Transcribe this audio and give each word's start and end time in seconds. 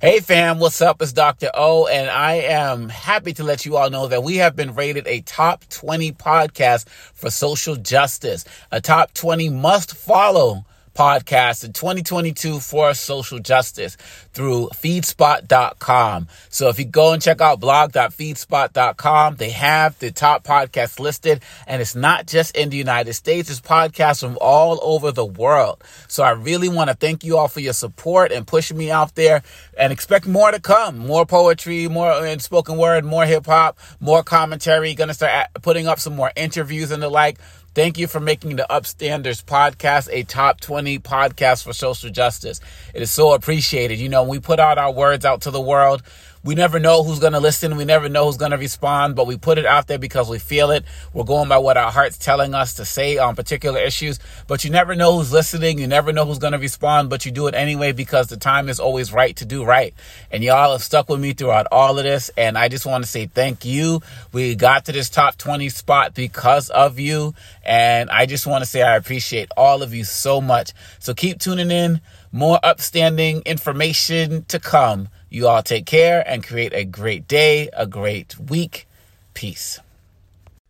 Hey 0.00 0.20
fam, 0.20 0.58
what's 0.58 0.80
up? 0.80 1.00
It's 1.00 1.12
Dr. 1.12 1.50
O, 1.54 1.86
and 1.86 2.10
I 2.10 2.34
am 2.34 2.88
happy 2.88 3.32
to 3.34 3.44
let 3.44 3.64
you 3.64 3.76
all 3.76 3.90
know 3.90 4.08
that 4.08 4.22
we 4.22 4.36
have 4.38 4.56
been 4.56 4.74
rated 4.74 5.06
a 5.06 5.20
top 5.20 5.64
20 5.68 6.12
podcast 6.12 6.88
for 6.88 7.30
social 7.30 7.76
justice, 7.76 8.44
a 8.70 8.80
top 8.80 9.14
20 9.14 9.48
must 9.50 9.94
follow 9.94 10.64
podcast 10.94 11.64
in 11.64 11.72
2022 11.72 12.60
for 12.60 12.94
social 12.94 13.38
justice 13.38 13.96
through 14.32 14.68
feedspot.com. 14.74 16.28
So 16.48 16.68
if 16.68 16.78
you 16.78 16.84
go 16.84 17.12
and 17.12 17.22
check 17.22 17.40
out 17.40 17.60
blog.feedspot.com, 17.60 19.36
they 19.36 19.50
have 19.50 19.98
the 19.98 20.10
top 20.10 20.44
podcasts 20.44 20.98
listed 20.98 21.42
and 21.66 21.80
it's 21.80 21.94
not 21.94 22.26
just 22.26 22.56
in 22.56 22.70
the 22.70 22.76
United 22.76 23.14
States, 23.14 23.50
it's 23.50 23.60
podcasts 23.60 24.20
from 24.20 24.38
all 24.40 24.78
over 24.82 25.12
the 25.12 25.24
world. 25.24 25.82
So 26.08 26.22
I 26.22 26.30
really 26.30 26.68
want 26.68 26.90
to 26.90 26.94
thank 26.94 27.24
you 27.24 27.36
all 27.36 27.48
for 27.48 27.60
your 27.60 27.72
support 27.72 28.32
and 28.32 28.46
pushing 28.46 28.76
me 28.76 28.90
out 28.90 29.14
there 29.14 29.42
and 29.78 29.92
expect 29.92 30.26
more 30.26 30.50
to 30.50 30.60
come. 30.60 30.98
More 30.98 31.26
poetry, 31.26 31.88
more 31.88 32.26
in 32.26 32.38
spoken 32.38 32.76
word, 32.76 33.04
more 33.04 33.24
hip 33.24 33.46
hop, 33.46 33.78
more 34.00 34.22
commentary. 34.22 34.94
Gonna 34.94 35.14
start 35.14 35.48
putting 35.62 35.86
up 35.86 35.98
some 35.98 36.14
more 36.16 36.32
interviews 36.36 36.90
and 36.90 37.02
the 37.02 37.08
like. 37.08 37.38
Thank 37.74 37.96
you 37.96 38.06
for 38.06 38.20
making 38.20 38.56
the 38.56 38.66
Upstanders 38.68 39.42
podcast 39.42 40.10
a 40.12 40.24
top 40.24 40.60
20 40.60 40.98
podcast 40.98 41.64
for 41.64 41.72
social 41.72 42.10
justice. 42.10 42.60
It 42.92 43.00
is 43.00 43.10
so 43.10 43.32
appreciated. 43.32 43.98
You 43.98 44.10
know, 44.10 44.24
we 44.24 44.40
put 44.40 44.60
out 44.60 44.76
our 44.76 44.92
words 44.92 45.24
out 45.24 45.40
to 45.42 45.50
the 45.50 45.60
world 45.60 46.02
we 46.44 46.56
never 46.56 46.80
know 46.80 47.04
who's 47.04 47.20
going 47.20 47.34
to 47.34 47.40
listen. 47.40 47.76
We 47.76 47.84
never 47.84 48.08
know 48.08 48.26
who's 48.26 48.36
going 48.36 48.50
to 48.50 48.58
respond, 48.58 49.14
but 49.14 49.26
we 49.26 49.36
put 49.36 49.58
it 49.58 49.66
out 49.66 49.86
there 49.86 49.98
because 49.98 50.28
we 50.28 50.38
feel 50.40 50.72
it. 50.72 50.84
We're 51.12 51.24
going 51.24 51.48
by 51.48 51.58
what 51.58 51.76
our 51.76 51.92
heart's 51.92 52.18
telling 52.18 52.52
us 52.54 52.74
to 52.74 52.84
say 52.84 53.16
on 53.18 53.36
particular 53.36 53.78
issues, 53.78 54.18
but 54.48 54.64
you 54.64 54.70
never 54.70 54.96
know 54.96 55.16
who's 55.16 55.32
listening. 55.32 55.78
You 55.78 55.86
never 55.86 56.12
know 56.12 56.24
who's 56.24 56.38
going 56.38 56.52
to 56.52 56.58
respond, 56.58 57.10
but 57.10 57.24
you 57.24 57.30
do 57.30 57.46
it 57.46 57.54
anyway 57.54 57.92
because 57.92 58.26
the 58.26 58.36
time 58.36 58.68
is 58.68 58.80
always 58.80 59.12
right 59.12 59.36
to 59.36 59.44
do 59.44 59.64
right. 59.64 59.94
And 60.32 60.42
y'all 60.42 60.72
have 60.72 60.82
stuck 60.82 61.08
with 61.08 61.20
me 61.20 61.32
throughout 61.32 61.68
all 61.70 61.98
of 61.98 62.04
this. 62.04 62.30
And 62.36 62.58
I 62.58 62.68
just 62.68 62.86
want 62.86 63.04
to 63.04 63.10
say 63.10 63.26
thank 63.26 63.64
you. 63.64 64.00
We 64.32 64.56
got 64.56 64.86
to 64.86 64.92
this 64.92 65.08
top 65.08 65.36
20 65.36 65.68
spot 65.68 66.14
because 66.14 66.70
of 66.70 66.98
you. 66.98 67.34
And 67.64 68.10
I 68.10 68.26
just 68.26 68.46
want 68.48 68.62
to 68.62 68.66
say 68.70 68.82
I 68.82 68.96
appreciate 68.96 69.48
all 69.56 69.82
of 69.82 69.94
you 69.94 70.02
so 70.02 70.40
much. 70.40 70.72
So 70.98 71.14
keep 71.14 71.38
tuning 71.38 71.70
in. 71.70 72.00
More 72.34 72.58
upstanding 72.62 73.42
information 73.44 74.46
to 74.46 74.58
come. 74.58 75.10
You 75.28 75.48
all 75.48 75.62
take 75.62 75.84
care 75.84 76.26
and 76.26 76.42
create 76.42 76.72
a 76.72 76.84
great 76.84 77.28
day, 77.28 77.68
a 77.74 77.86
great 77.86 78.40
week. 78.40 78.88
Peace. 79.34 79.78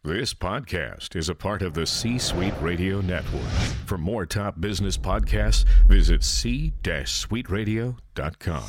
This 0.03 0.35
podcast 0.35 1.15
is 1.15 1.29
a 1.29 1.37
part 1.37 1.63
of 1.63 1.75
the 1.75 1.87
C 1.87 2.19
Suite 2.19 2.61
Radio 2.61 3.01
Network. 3.01 3.49
For 3.87 3.97
more 3.97 4.27
top 4.27 4.61
business 4.61 4.99
podcasts, 4.99 5.65
visit 5.87 6.25
c-suiteradio.com. 6.25 8.65